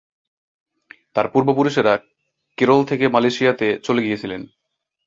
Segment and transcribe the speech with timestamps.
[1.15, 1.93] তাঁর পূর্বপুরুষেরা
[2.57, 4.41] কেরল থেকে মালয়েশিয়া-তে চলে গিয়েছিলেন।